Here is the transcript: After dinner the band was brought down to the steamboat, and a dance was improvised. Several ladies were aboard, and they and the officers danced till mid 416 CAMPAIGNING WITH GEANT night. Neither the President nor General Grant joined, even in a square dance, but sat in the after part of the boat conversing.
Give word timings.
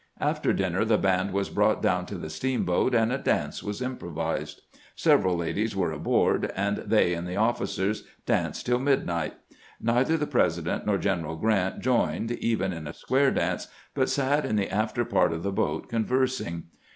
After 0.19 0.51
dinner 0.51 0.83
the 0.83 0.97
band 0.97 1.31
was 1.31 1.51
brought 1.51 1.83
down 1.83 2.07
to 2.07 2.15
the 2.15 2.31
steamboat, 2.31 2.95
and 2.95 3.11
a 3.13 3.19
dance 3.19 3.61
was 3.61 3.83
improvised. 3.83 4.63
Several 4.95 5.35
ladies 5.37 5.75
were 5.75 5.91
aboard, 5.91 6.51
and 6.55 6.77
they 6.77 7.13
and 7.13 7.27
the 7.27 7.35
officers 7.35 8.03
danced 8.25 8.65
till 8.65 8.79
mid 8.79 9.03
416 9.03 9.27
CAMPAIGNING 9.27 9.29
WITH 9.29 9.77
GEANT 9.77 9.85
night. 9.85 9.95
Neither 10.09 10.17
the 10.17 10.31
President 10.31 10.85
nor 10.87 10.97
General 10.97 11.35
Grant 11.35 11.81
joined, 11.81 12.31
even 12.31 12.73
in 12.73 12.87
a 12.87 12.93
square 12.93 13.29
dance, 13.29 13.67
but 13.93 14.09
sat 14.09 14.43
in 14.43 14.55
the 14.55 14.71
after 14.71 15.05
part 15.05 15.31
of 15.31 15.43
the 15.43 15.51
boat 15.51 15.87
conversing. 15.87 16.63